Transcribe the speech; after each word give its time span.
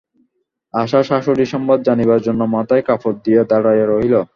আশা 0.73 0.99
শাশুড়ির 1.03 1.51
সংবাদ 1.53 1.79
জানিবার 1.87 2.19
জন্য 2.21 2.41
মাথায় 2.55 2.83
কাপড় 2.87 3.17
দিয়া 3.25 3.41
দাঁড়াইয়া 3.43 3.85
রহিল। 3.87 4.15